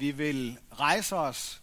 [0.00, 1.62] Vi vil rejse os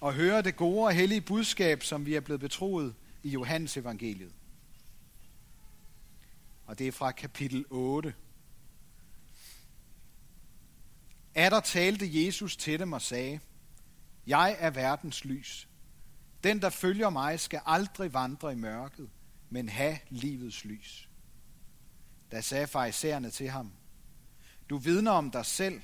[0.00, 4.32] og høre det gode og hellige budskab, som vi er blevet betroet i Johannes evangeliet.
[6.66, 8.14] Og det er fra kapitel 8.
[11.34, 13.40] Er der talte Jesus til dem og sagde,
[14.26, 15.68] Jeg er verdens lys.
[16.44, 19.10] Den, der følger mig, skal aldrig vandre i mørket,
[19.50, 21.08] men have livets lys.
[22.32, 23.72] Da sagde farisæerne til ham,
[24.70, 25.82] Du vidner om dig selv,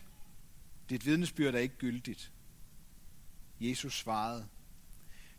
[0.91, 2.33] dit vidnesbyrd er ikke gyldigt.
[3.61, 4.49] Jesus svarede,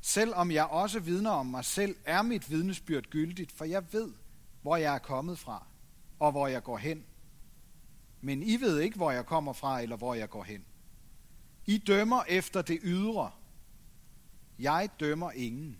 [0.01, 4.13] Selvom jeg også vidner om mig selv, er mit vidnesbyrd gyldigt, for jeg ved,
[4.61, 5.67] hvor jeg er kommet fra,
[6.19, 7.05] og hvor jeg går hen.
[8.21, 10.65] Men I ved ikke, hvor jeg kommer fra, eller hvor jeg går hen.
[11.65, 13.31] I dømmer efter det ydre.
[14.59, 15.77] Jeg dømmer ingen.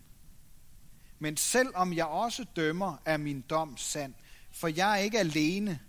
[1.18, 4.14] Men selvom jeg også dømmer, er min dom sand,
[4.50, 5.80] for jeg er ikke alene,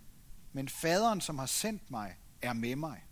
[0.54, 3.04] men faderen, som har sendt mig, er med mig.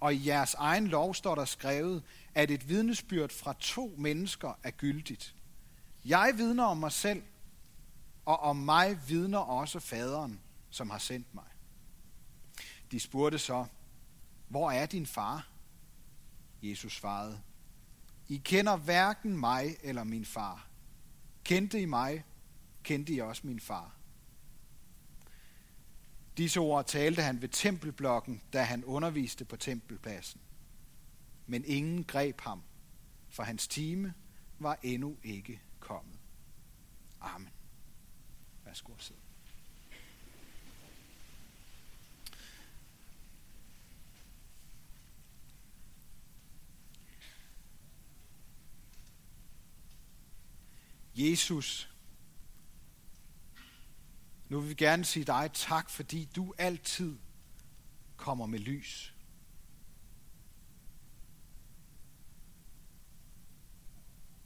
[0.00, 2.02] Og i jeres egen lov står der skrevet,
[2.34, 5.34] at et vidnesbyrd fra to mennesker er gyldigt.
[6.04, 7.22] Jeg vidner om mig selv,
[8.24, 11.44] og om mig vidner også faderen, som har sendt mig.
[12.90, 13.66] De spurgte så,
[14.48, 15.48] hvor er din far?
[16.62, 17.40] Jesus svarede,
[18.28, 20.66] I kender hverken mig eller min far.
[21.44, 22.24] Kendte I mig,
[22.82, 23.92] kendte I også min far.
[26.36, 30.40] Disse ord talte han ved tempelblokken, da han underviste på tempelpladsen.
[31.46, 32.62] Men ingen greb ham,
[33.28, 34.14] for hans time
[34.58, 36.18] var endnu ikke kommet.
[37.20, 37.48] Amen.
[38.64, 39.20] Værsgo at sidde.
[51.16, 51.95] Jesus,
[54.48, 57.18] nu vil vi gerne sige dig tak, fordi du altid
[58.16, 59.14] kommer med lys.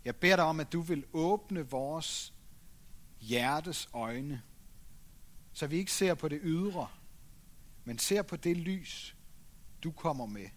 [0.05, 2.35] Jeg beder dig om, at du vil åbne vores
[3.21, 4.43] hjertes øjne,
[5.53, 6.89] så vi ikke ser på det ydre,
[7.85, 9.17] men ser på det lys,
[9.85, 10.49] du kommer med,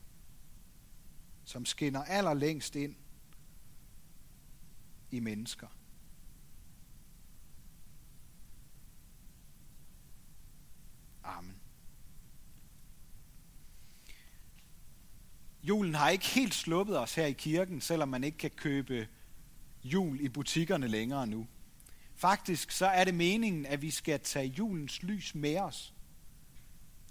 [1.46, 2.96] som skinner allerlængst ind
[5.12, 5.68] i mennesker.
[11.24, 11.60] Amen.
[15.64, 19.08] Julen har ikke helt sluppet os her i kirken, selvom man ikke kan købe
[19.84, 21.48] jul i butikkerne længere nu.
[22.16, 25.94] Faktisk så er det meningen, at vi skal tage julens lys med os.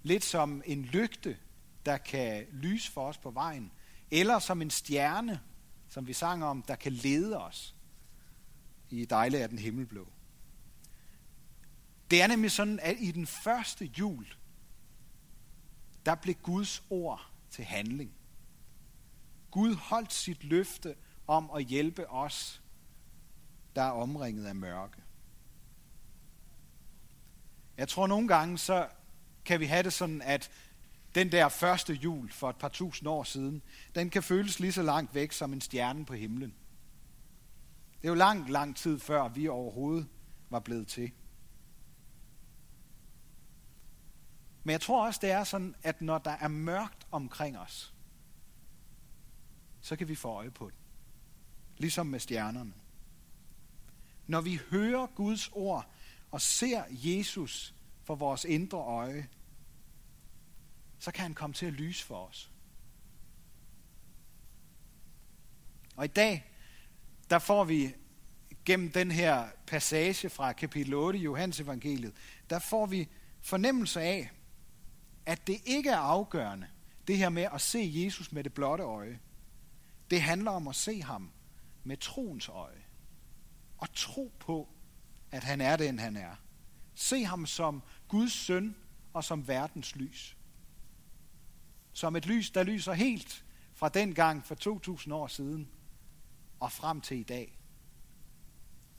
[0.02, 1.36] Lidt som en lygte,
[1.86, 3.72] der kan lyse for os på vejen.
[4.10, 5.40] Eller som en stjerne,
[5.88, 7.74] som vi sang om, der kan lede os
[8.90, 10.08] i dejlig af den himmelblå.
[12.10, 14.26] Det er nemlig sådan, at i den første jul,
[16.06, 18.12] der blev Guds ord til handling.
[19.52, 20.94] Gud holdt sit løfte
[21.26, 22.62] om at hjælpe os,
[23.76, 25.02] der er omringet af mørke.
[27.76, 28.88] Jeg tror nogle gange, så
[29.44, 30.50] kan vi have det sådan, at
[31.14, 33.62] den der første jul for et par tusind år siden,
[33.94, 36.54] den kan føles lige så langt væk som en stjerne på himlen.
[38.02, 40.08] Det er jo lang, lang tid før vi overhovedet
[40.50, 41.12] var blevet til.
[44.64, 47.91] Men jeg tror også, det er sådan, at når der er mørkt omkring os,
[49.82, 50.78] så kan vi få øje på det.
[51.78, 52.72] Ligesom med stjernerne.
[54.26, 55.90] Når vi hører Guds ord
[56.30, 59.28] og ser Jesus for vores indre øje,
[60.98, 62.50] så kan han komme til at lyse for os.
[65.96, 66.52] Og i dag,
[67.30, 67.94] der får vi
[68.64, 72.12] gennem den her passage fra kapitel 8 i Johannes evangeliet,
[72.50, 73.08] der får vi
[73.40, 74.30] fornemmelse af,
[75.26, 76.66] at det ikke er afgørende,
[77.06, 79.20] det her med at se Jesus med det blotte øje.
[80.12, 81.30] Det handler om at se ham
[81.84, 82.84] med troens øje.
[83.78, 84.68] Og tro på,
[85.30, 86.36] at han er den, han er.
[86.94, 88.76] Se ham som Guds søn
[89.12, 90.36] og som verdens lys.
[91.92, 93.44] Som et lys, der lyser helt
[93.74, 95.68] fra den gang for 2000 år siden
[96.60, 97.58] og frem til i dag.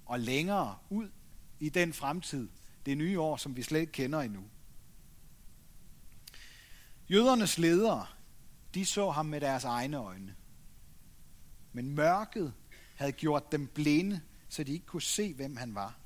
[0.05, 1.09] Og længere ud
[1.59, 2.49] i den fremtid,
[2.85, 4.43] det nye år, som vi slet ikke kender endnu.
[7.09, 8.05] Jødernes ledere,
[8.73, 10.35] de så ham med deres egne øjne.
[11.73, 12.53] Men mørket
[12.95, 15.97] havde gjort dem blinde, så de ikke kunne se, hvem han var.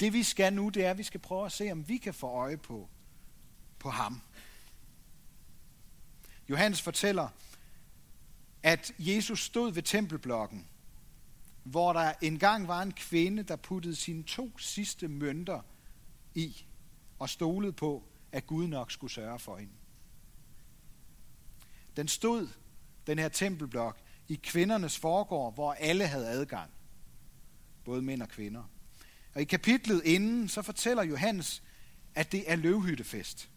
[0.00, 2.14] Det vi skal nu, det er, at vi skal prøve at se, om vi kan
[2.14, 2.88] få øje på,
[3.78, 4.20] på ham.
[6.48, 7.28] Johannes fortæller,
[8.62, 10.68] at Jesus stod ved tempelblokken,
[11.62, 15.60] hvor der engang var en kvinde, der puttede sine to sidste mønter
[16.34, 16.64] i
[17.18, 19.72] og stolede på, at Gud nok skulle sørge for hende.
[21.96, 22.48] Den stod,
[23.06, 26.70] den her tempelblok, i kvindernes forgård, hvor alle havde adgang.
[27.84, 28.62] Både mænd og kvinder.
[29.34, 31.62] Og i kapitlet inden, så fortæller Johannes,
[32.14, 33.50] at det er løvhyttefest.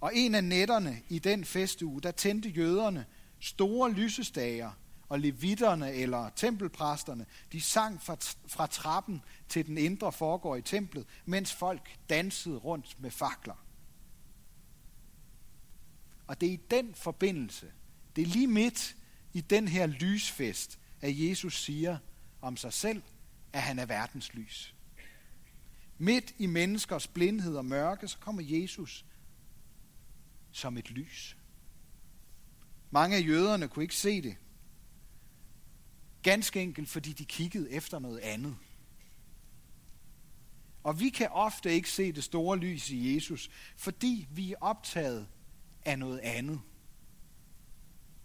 [0.00, 3.06] Og en af nætterne i den festuge, der tændte jøderne
[3.40, 4.70] store lysestager,
[5.08, 8.16] og levitterne eller tempelpræsterne, de sang fra,
[8.48, 13.64] fra trappen til den indre forgår i templet, mens folk dansede rundt med fakler.
[16.26, 17.72] Og det er i den forbindelse,
[18.16, 18.96] det er lige midt
[19.32, 21.98] i den her lysfest, at Jesus siger
[22.40, 23.02] om sig selv,
[23.52, 24.74] at han er verdens lys.
[25.98, 29.04] Midt i menneskers blindhed og mørke, så kommer Jesus
[30.52, 31.36] som et lys.
[32.90, 34.36] Mange af jøderne kunne ikke se det.
[36.22, 38.56] Ganske enkelt, fordi de kiggede efter noget andet.
[40.82, 45.28] Og vi kan ofte ikke se det store lys i Jesus, fordi vi er optaget
[45.84, 46.60] af noget andet.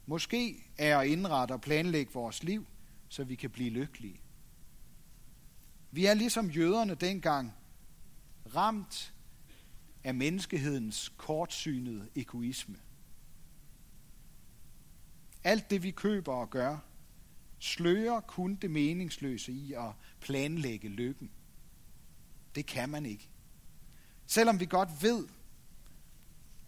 [0.09, 2.67] Måske er at indrette og planlægge vores liv,
[3.09, 4.21] så vi kan blive lykkelige.
[5.91, 7.53] Vi er ligesom jøderne dengang
[8.55, 9.13] ramt
[10.03, 12.77] af menneskehedens kortsynede egoisme.
[15.43, 16.77] Alt det vi køber og gør,
[17.59, 21.31] slører kun det meningsløse i at planlægge lykken.
[22.55, 23.29] Det kan man ikke.
[24.25, 25.27] Selvom vi godt ved,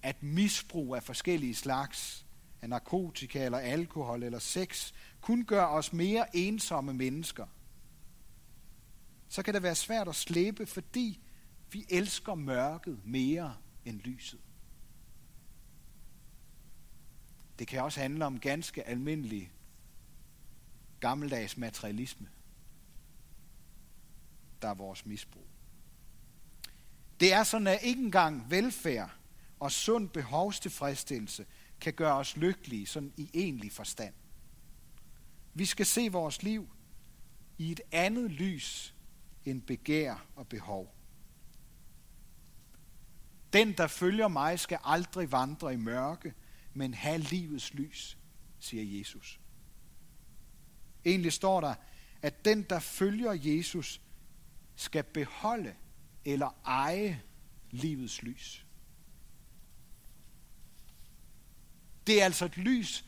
[0.02, 2.26] at misbrug af forskellige slags,
[2.62, 7.48] af narkotika eller alkohol eller sex, kun gør os mere ensomme mennesker,
[9.30, 11.20] så kan det være svært at slæbe, fordi
[11.72, 14.40] vi elsker mørket mere end lyset.
[17.60, 19.52] Det kan også handle om ganske almindelig
[21.00, 22.30] gammeldags materialisme,
[24.62, 25.48] der er vores misbrug.
[27.20, 29.10] Det er sådan, at ikke engang velfærd
[29.60, 31.46] og sund behovstilfredsstillelse
[31.82, 34.14] kan gøre os lykkelige sådan i egentlig forstand.
[35.54, 36.70] Vi skal se vores liv
[37.58, 38.96] i et andet lys
[39.46, 40.96] end begær og behov.
[43.54, 46.34] Den, der følger mig, skal aldrig vandre i mørke,
[46.74, 48.18] men have livets lys,
[48.60, 49.40] siger Jesus.
[51.06, 51.76] Egentlig står der,
[52.22, 54.02] at den, der følger Jesus,
[54.76, 55.76] skal beholde
[56.26, 57.22] eller eje
[57.72, 58.61] livets lys.
[62.08, 63.06] Det er altså et lys,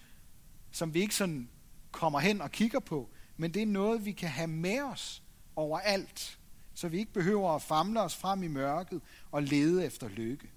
[0.72, 1.50] som vi ikke sådan
[1.92, 5.24] kommer hen og kigger på, men det er noget, vi kan have med os
[5.56, 6.40] overalt,
[6.74, 9.02] så vi ikke behøver at famle os frem i mørket
[9.32, 10.50] og lede efter lykke.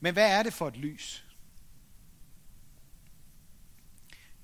[0.00, 1.26] Men hvad er det for et lys?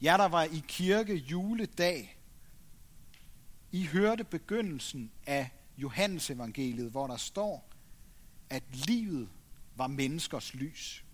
[0.01, 2.19] Jeg der var i kirke juledag,
[3.73, 7.69] I hørte begyndelsen af Johannes evangeliet, hvor der står,
[8.51, 9.29] at livet
[9.81, 11.05] var menneskers lys.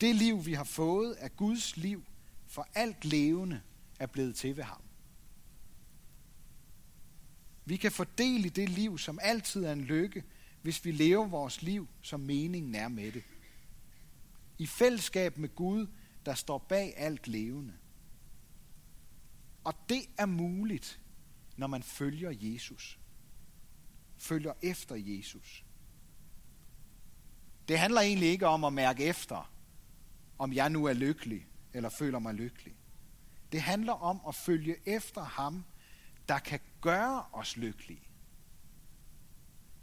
[0.00, 2.04] Det liv, vi har fået, er Guds liv,
[2.46, 3.62] for alt levende
[3.98, 4.82] er blevet til ved ham.
[7.64, 10.24] Vi kan fordele i det liv, som altid er en lykke,
[10.62, 13.22] hvis vi lever vores liv, som meningen er med det.
[14.58, 15.86] I fællesskab med Gud,
[16.26, 17.74] der står bag alt levende.
[19.64, 21.00] Og det er muligt,
[21.56, 22.98] når man følger Jesus.
[24.16, 25.64] Følger efter Jesus.
[27.68, 29.52] Det handler egentlig ikke om at mærke efter,
[30.38, 32.74] om jeg nu er lykkelig eller føler mig lykkelig.
[33.52, 35.64] Det handler om at følge efter ham,
[36.28, 38.02] der kan gøre os lykkelige.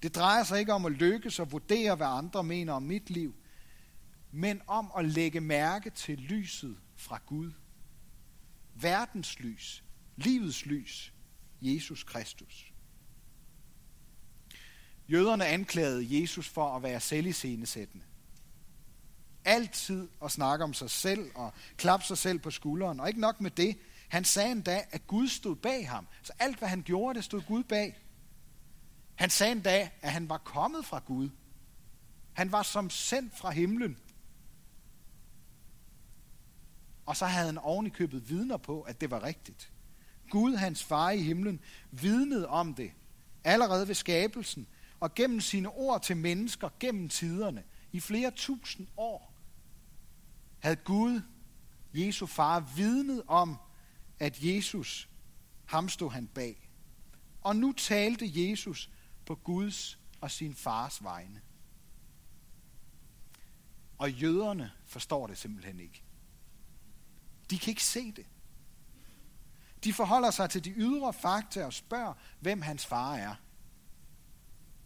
[0.03, 3.35] Det drejer sig ikke om at lykkes og vurdere, hvad andre mener om mit liv,
[4.31, 7.51] men om at lægge mærke til lyset fra Gud.
[8.73, 9.83] Verdens lys,
[10.15, 11.13] livets lys,
[11.61, 12.74] Jesus Kristus.
[15.11, 18.05] Jøderne anklagede Jesus for at være selviscenesættende.
[19.45, 22.99] Altid at snakke om sig selv og klappe sig selv på skulderen.
[22.99, 26.07] Og ikke nok med det, han sagde endda, at Gud stod bag ham.
[26.21, 27.97] Så alt, hvad han gjorde, det stod Gud bag.
[29.15, 31.29] Han sagde endda, at han var kommet fra Gud.
[32.33, 33.97] Han var som sendt fra himlen.
[37.05, 39.71] Og så havde han oven i købet vidner på, at det var rigtigt.
[40.29, 41.59] Gud, hans far i himlen,
[41.91, 42.91] vidnede om det
[43.43, 44.67] allerede ved skabelsen
[44.99, 49.35] og gennem sine ord til mennesker gennem tiderne i flere tusind år
[50.59, 51.21] havde Gud,
[51.93, 53.57] Jesu far, vidnet om,
[54.19, 55.09] at Jesus,
[55.65, 56.69] ham stod han bag.
[57.41, 58.89] Og nu talte Jesus
[59.25, 61.41] på Guds og sin fars vegne.
[63.97, 66.03] Og jøderne forstår det simpelthen ikke.
[67.49, 68.25] De kan ikke se det.
[69.83, 73.35] De forholder sig til de ydre fakta og spørger, hvem hans far er.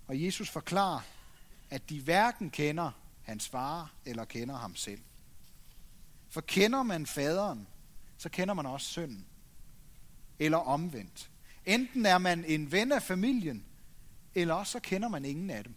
[0.09, 1.01] Og Jesus forklarer,
[1.69, 5.01] at de hverken kender hans far eller kender ham selv.
[6.29, 7.67] For kender man faderen,
[8.17, 9.27] så kender man også sønnen.
[10.39, 11.31] Eller omvendt.
[11.65, 13.65] Enten er man en ven af familien,
[14.35, 15.75] eller også så kender man ingen af dem.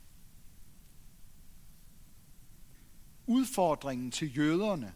[3.27, 4.95] Udfordringen til jøderne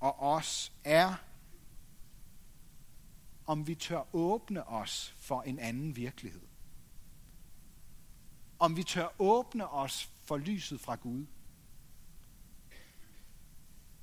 [0.00, 1.14] og os er,
[3.46, 6.45] om vi tør åbne os for en anden virkelighed.
[8.58, 11.26] Om vi tør åbne os for lyset fra Gud.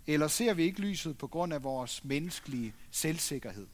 [0.08, 3.68] Eller ser vi ikke lyset på grund af vores menneskelige selvsikkerhed?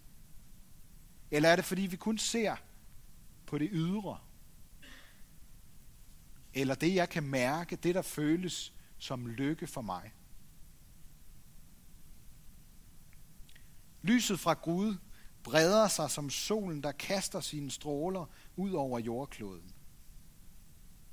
[1.31, 2.55] Eller er det fordi vi kun ser
[3.45, 4.19] på det ydre?
[6.53, 10.13] Eller det jeg kan mærke, det der føles som lykke for mig?
[14.01, 14.97] Lyset fra Gud
[15.43, 19.73] breder sig som solen, der kaster sine stråler ud over jordkloden.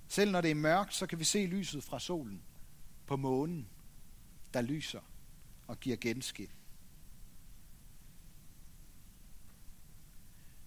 [0.08, 2.42] Selv når det er mørkt, så kan vi se lyset fra solen
[3.06, 3.68] på månen,
[4.54, 5.00] der lyser
[5.66, 6.50] og giver genskin.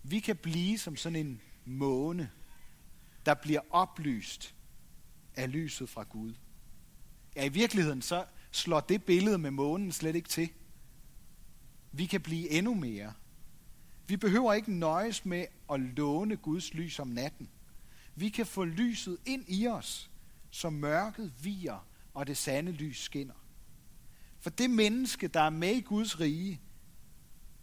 [0.03, 2.31] Vi kan blive som sådan en måne,
[3.25, 4.55] der bliver oplyst
[5.35, 6.33] af lyset fra Gud.
[7.35, 10.49] Ja, i virkeligheden så slår det billede med månen slet ikke til.
[11.91, 13.13] Vi kan blive endnu mere.
[14.07, 17.49] Vi behøver ikke nøjes med at låne Guds lys om natten.
[18.19, 20.11] Vi kan få lyset ind i os,
[20.49, 23.45] så mørket viger og det sande lys skinner.
[24.39, 26.61] For det menneske, der er med i Guds rige,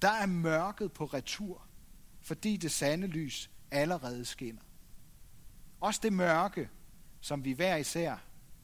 [0.03, 1.67] der er mørket på retur,
[2.21, 4.63] fordi det sande lys allerede skinner.
[5.81, 6.71] Også det mørke,
[7.21, 8.17] som vi hver især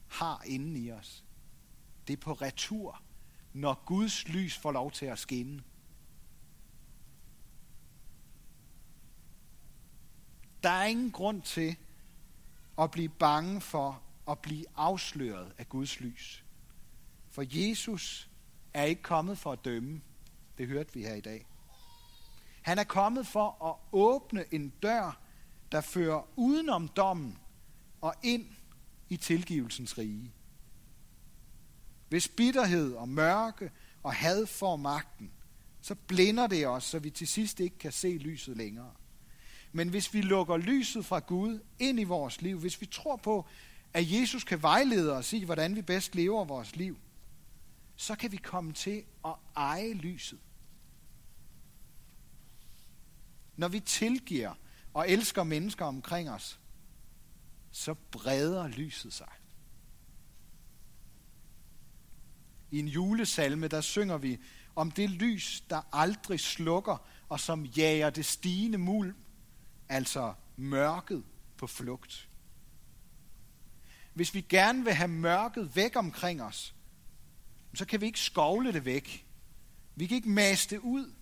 [0.07, 1.23] har inden i os,
[2.07, 3.01] det er på retur,
[3.53, 5.63] når Guds lys får lov til at skinne.
[10.63, 11.75] Der er ingen grund til
[12.79, 16.43] at blive bange for at blive afsløret af Guds lys.
[17.29, 18.29] For Jesus
[18.73, 20.01] er ikke kommet for at dømme.
[20.57, 21.45] Det hørte vi her i dag.
[22.61, 25.19] Han er kommet for at åbne en dør,
[25.71, 27.37] der fører udenom dommen
[28.01, 28.45] og ind
[29.09, 30.33] i tilgivelsens rige.
[32.09, 33.71] Hvis bitterhed og mørke
[34.03, 35.31] og had får magten,
[35.81, 38.93] så blinder det os, så vi til sidst ikke kan se lyset længere.
[39.75, 43.47] Men hvis vi lukker lyset fra Gud ind i vores liv, hvis vi tror på,
[43.93, 46.97] at Jesus kan vejlede os i, hvordan vi bedst lever vores liv,
[47.95, 50.39] så kan vi komme til at eje lyset.
[53.55, 54.53] Når vi tilgiver
[54.93, 56.59] og elsker mennesker omkring os,
[57.71, 59.31] så breder lyset sig.
[62.71, 64.39] I en julesalme, der synger vi
[64.75, 69.15] om det lys, der aldrig slukker, og som jager det stigende mul,
[69.93, 71.23] altså mørket
[71.57, 72.29] på flugt.
[74.13, 76.75] Hvis vi gerne vil have mørket væk omkring os,
[77.73, 79.25] så kan vi ikke skovle det væk.
[79.95, 81.13] Vi kan ikke mase det ud,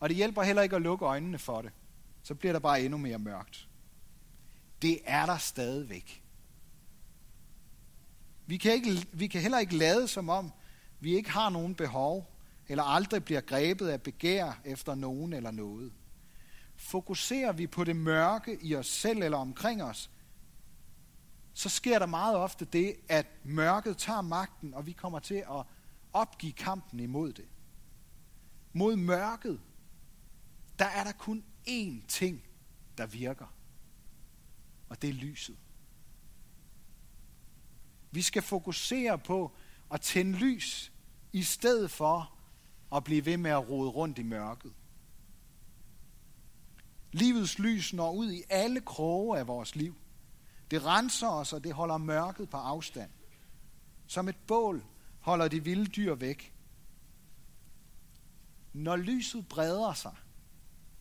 [0.00, 1.72] og det hjælper heller ikke at lukke øjnene for det.
[2.22, 3.68] Så bliver der bare endnu mere mørkt.
[4.82, 6.22] Det er der stadigvæk.
[8.46, 10.52] Vi kan, ikke, vi kan heller ikke lade som om,
[11.00, 12.34] vi ikke har nogen behov,
[12.68, 15.92] eller aldrig bliver grebet af begær efter nogen eller noget.
[16.76, 20.10] Fokuserer vi på det mørke i os selv eller omkring os,
[21.54, 25.64] så sker der meget ofte det, at mørket tager magten, og vi kommer til at
[26.12, 27.48] opgive kampen imod det.
[28.72, 29.60] Mod mørket,
[30.78, 32.42] der er der kun én ting,
[32.98, 33.54] der virker.
[34.88, 35.56] Og det er lyset.
[38.10, 39.52] Vi skal fokusere på
[39.92, 40.92] at tænde lys,
[41.32, 42.38] i stedet for
[42.94, 44.72] at blive ved med at rode rundt i mørket.
[47.14, 49.96] Livets lys når ud i alle kroge af vores liv.
[50.70, 53.10] Det renser os, og det holder mørket på afstand.
[54.06, 54.84] Som et bål
[55.20, 56.54] holder de vilde dyr væk.
[58.72, 60.14] Når lyset breder sig,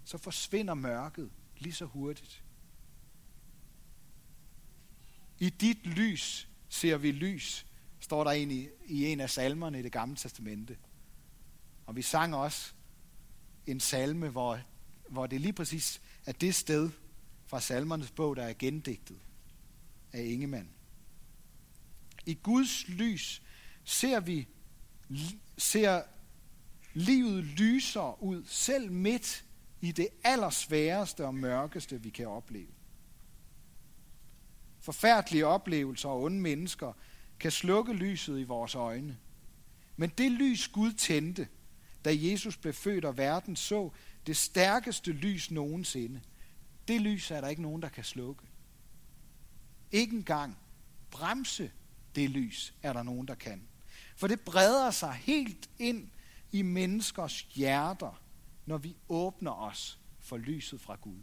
[0.05, 2.43] så forsvinder mørket lige så hurtigt.
[5.39, 7.65] I dit lys ser vi lys,
[7.99, 10.77] står der egentlig i, i en af salmerne i det gamle testamente.
[11.85, 12.73] Og vi sang også
[13.67, 14.59] en salme, hvor,
[15.09, 16.89] hvor det lige præcis at det sted
[17.45, 19.17] fra salmernes bog, der er gendigtet
[20.13, 20.69] af Ingemann.
[22.25, 23.41] I Guds lys
[23.83, 24.47] ser vi
[25.57, 26.01] ser
[26.93, 29.45] livet lyser ud, selv midt
[29.81, 32.71] i det allersværeste og mørkeste, vi kan opleve.
[34.79, 36.93] Forfærdelige oplevelser og onde mennesker
[37.39, 39.17] kan slukke lyset i vores øjne.
[39.95, 41.47] Men det lys Gud tændte,
[42.05, 43.91] da Jesus blev født og verden så
[44.27, 46.21] det stærkeste lys nogensinde,
[46.87, 48.43] det lys er der ikke nogen, der kan slukke.
[49.91, 50.57] Ikke engang
[51.11, 51.71] bremse
[52.15, 53.67] det lys, er der nogen, der kan.
[54.15, 56.09] For det breder sig helt ind
[56.51, 58.21] i menneskers hjerter,
[58.65, 61.19] når vi åbner os for lyset fra Gud.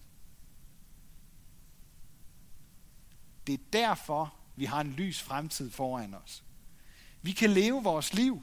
[3.47, 6.45] Det er derfor, vi har en lys fremtid foran os.
[7.23, 8.43] Vi kan leve vores liv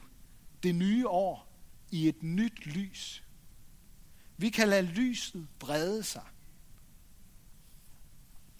[0.63, 1.47] det nye år
[1.91, 3.23] i et nyt lys.
[4.37, 6.25] Vi kan lade lyset brede sig.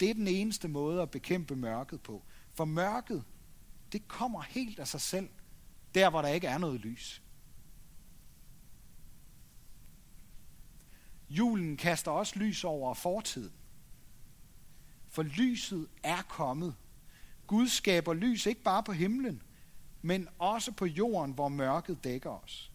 [0.00, 2.24] Det er den eneste måde at bekæmpe mørket på.
[2.54, 3.24] For mørket,
[3.92, 5.28] det kommer helt af sig selv,
[5.94, 7.22] der hvor der ikke er noget lys.
[11.30, 13.52] Julen kaster også lys over fortiden.
[15.08, 16.76] For lyset er kommet.
[17.46, 19.42] Gud skaber lys ikke bare på himlen,
[20.02, 22.67] men også på jorden, hvor mørket dækker os.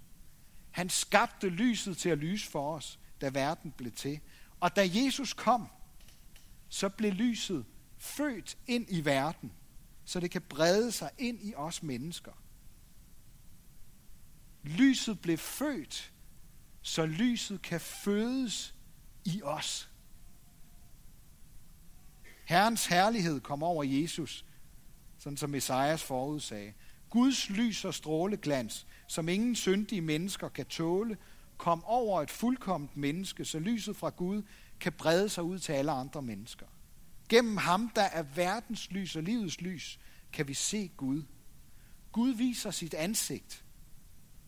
[0.74, 4.20] Han skabte lyset til at lyse for os, da verden blev til.
[4.60, 5.68] Og da Jesus kom,
[6.70, 7.66] så blev lyset
[7.98, 9.52] født ind i verden,
[10.06, 12.32] så det kan brede sig ind i os mennesker.
[14.64, 16.14] Lyset blev født,
[16.82, 18.76] så lyset kan fødes
[19.26, 19.90] i os.
[22.46, 24.46] Herrens herlighed kom over Jesus,
[25.18, 26.74] sådan som Esajas forudsagde.
[27.14, 31.18] Guds lys og stråleglans, som ingen syndige mennesker kan tåle,
[31.58, 34.44] kom over et fuldkomt menneske, så lyset fra Gud
[34.80, 36.66] kan brede sig ud til alle andre mennesker.
[37.30, 40.00] Gennem ham, der er verdens lys og livets lys,
[40.32, 41.24] kan vi se Gud.
[42.12, 43.66] Gud viser sit ansigt,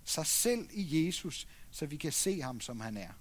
[0.04, 3.12] sig selv i Jesus, så vi kan se ham, som han er.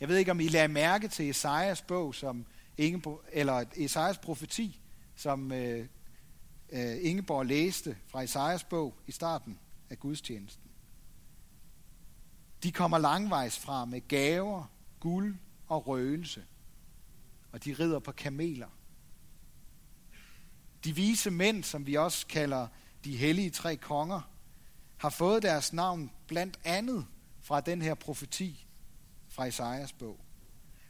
[0.00, 4.81] Jeg ved ikke, om I lader mærke til Esajas bog, som Ingeborg, eller Esajas profeti,
[5.14, 5.86] som øh,
[6.72, 9.58] øh, Ingeborg læste fra Esajas bog i starten
[9.90, 10.70] af gudstjenesten.
[12.62, 14.64] De kommer langvejs fra med gaver,
[15.00, 15.36] guld
[15.68, 16.44] og røgelse,
[17.52, 18.68] og de rider på kameler.
[20.84, 22.68] De vise mænd, som vi også kalder
[23.04, 24.20] de hellige tre konger,
[24.96, 27.06] har fået deres navn blandt andet
[27.40, 28.66] fra den her profeti
[29.28, 30.20] fra Esajas bog.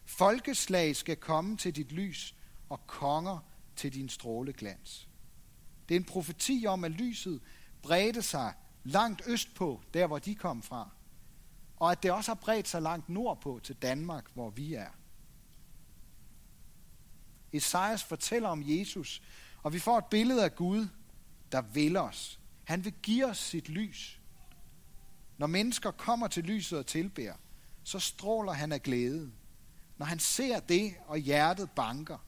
[0.05, 2.35] Folkeslag skal komme til dit lys,
[2.69, 3.39] og konger
[3.77, 5.09] til din stråleglans.
[5.89, 7.41] Det er en profeti om, at lyset
[7.83, 8.53] bredte sig
[8.85, 10.91] langt østpå, der hvor de kom fra,
[11.77, 14.91] og at det også har bredt sig langt nordpå til Danmark, hvor vi er.
[17.53, 19.23] Esajas fortæller om Jesus,
[19.63, 20.89] og vi får et billede af Gud,
[21.53, 22.41] der vil os.
[22.65, 24.21] Han vil give os sit lys.
[25.39, 27.37] Når mennesker kommer til lyset og tilbærer,
[27.85, 29.33] så stråler han af glæde.
[29.99, 32.19] Når han ser det, og hjertet banker.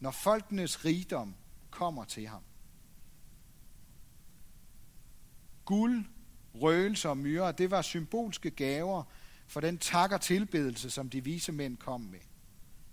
[0.00, 1.34] Når folkenes rigdom
[1.70, 2.42] kommer til ham.
[5.64, 6.04] Guld,
[6.54, 9.04] røgelse og myrer, det var symbolske gaver
[9.46, 12.20] for den tak og tilbedelse, som de vise mænd kom med.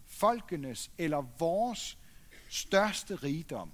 [0.06, 1.98] Folkenes eller vores
[2.50, 3.72] største rigdom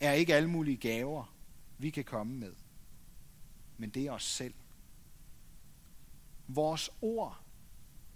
[0.00, 1.34] er ikke alle mulige gaver,
[1.78, 2.52] vi kan komme med,
[3.76, 4.54] men det er os selv.
[6.48, 7.42] Vores ord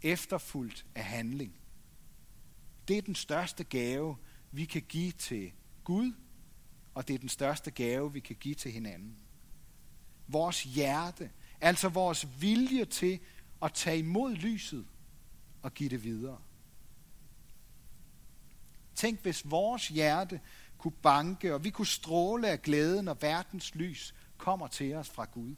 [0.03, 1.57] efterfulgt af handling.
[2.89, 4.17] Det er den største gave,
[4.53, 5.53] vi kan give til
[5.85, 6.13] Gud,
[6.95, 9.17] og det er den største gave, vi kan give til hinanden.
[10.29, 13.21] Vores hjerte, altså vores vilje til
[13.63, 14.87] at tage imod lyset
[15.63, 16.39] og give det videre.
[18.95, 20.41] Tænk, hvis vores hjerte
[20.79, 25.25] kunne banke, og vi kunne stråle af glæde, når verdens lys kommer til os fra
[25.25, 25.55] Gud.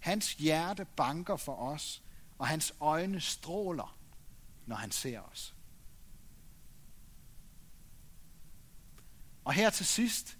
[0.00, 2.02] Hans hjerte banker for os,
[2.38, 3.98] og hans øjne stråler,
[4.66, 5.54] når han ser os.
[9.48, 10.38] Og her til sidst,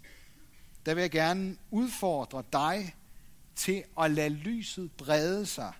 [0.86, 2.94] der vil jeg gerne udfordre dig
[3.54, 5.72] til at lade lyset brede sig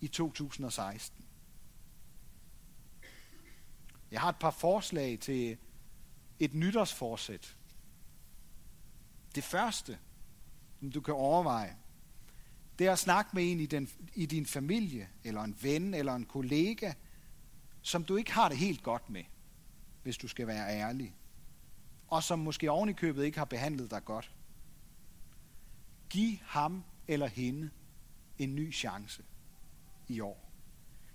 [0.00, 1.24] i 2016.
[4.10, 5.58] Jeg har et par forslag til
[6.38, 7.56] et nytårsforsæt.
[9.34, 9.98] Det første,
[10.80, 11.76] som du kan overveje,
[12.78, 16.14] det er at snakke med en i, den, i din familie, eller en ven, eller
[16.14, 16.92] en kollega,
[17.82, 19.24] som du ikke har det helt godt med,
[20.02, 21.16] hvis du skal være ærlig.
[22.08, 24.34] Og som måske oven i købet ikke har behandlet dig godt.
[26.10, 27.70] Giv ham eller hende
[28.38, 29.24] en ny chance
[30.08, 30.52] i år.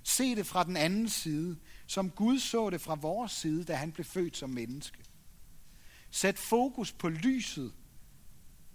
[0.03, 3.91] Se det fra den anden side, som Gud så det fra vores side, da han
[3.91, 5.03] blev født som menneske.
[6.11, 7.73] Sæt fokus på lyset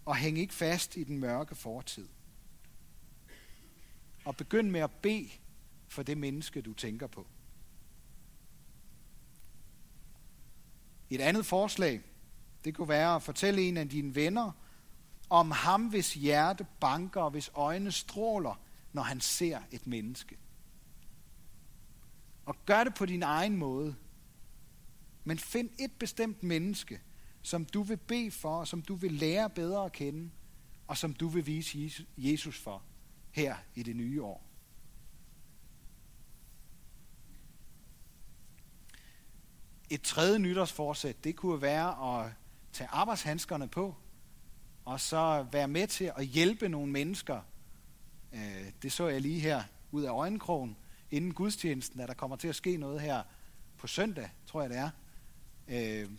[0.04, 2.08] og hæng ikke fast i den mørke fortid.
[4.24, 5.28] Og begynd med at bede
[5.88, 7.26] for det menneske, du tænker på.
[11.10, 12.00] Et andet forslag,
[12.64, 14.52] det kunne være at fortælle en af dine venner
[15.30, 18.60] om ham, hvis hjerte banker og hvis øjne stråler,
[18.92, 20.38] når han ser et menneske.
[22.46, 23.96] Og gør det på din egen måde.
[25.24, 27.00] Men find et bestemt menneske,
[27.42, 30.30] som du vil bede for, som du vil lære bedre at kende,
[30.86, 32.82] og som du vil vise Jesus for
[33.30, 34.46] her i det nye år.
[39.90, 42.32] Et tredje nytårsforsæt, det kunne være at
[42.72, 43.94] tage arbejdshandskerne på,
[44.84, 47.40] og så være med til at hjælpe nogle mennesker.
[48.32, 50.76] Øh, det så jeg lige her ud af øjenkrogen,
[51.10, 53.22] inden gudstjenesten, at der kommer til at ske noget her
[53.78, 54.90] på søndag, tror jeg det er,
[55.68, 56.10] øh,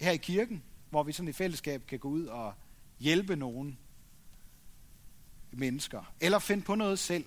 [0.00, 2.54] her i kirken, hvor vi sådan i fællesskab kan gå ud og
[2.98, 3.78] hjælpe nogen
[5.50, 6.12] mennesker.
[6.20, 7.24] Eller finde på noget selv.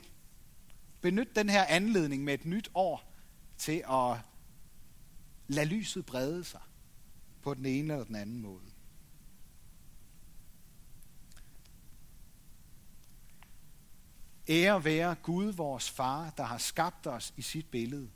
[1.01, 3.03] Benyt den her anledning med et nyt år
[3.57, 4.17] til at
[5.51, 6.61] Lad lyset brede sig
[7.41, 8.71] på den ene eller den anden måde.
[14.49, 18.09] Ære være Gud, vores far, der har skabt os i sit billede.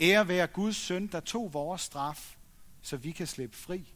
[0.00, 2.36] Ære være Guds søn, der tog vores straf,
[2.82, 3.94] så vi kan slippe fri.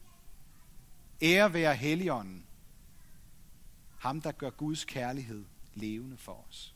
[1.23, 2.47] Ære være Helligånden,
[3.99, 5.45] ham der gør Guds kærlighed
[5.75, 6.75] levende for os.